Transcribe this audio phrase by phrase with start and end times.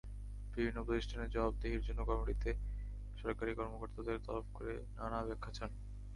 [0.53, 2.51] বিভিন্ন প্রতিষ্ঠানের জবাবদিহির জন্য কমিটিতে
[3.17, 5.71] সরকারি কর্মকর্তাদের তলব করে নানা ব্যাখ্যা চান।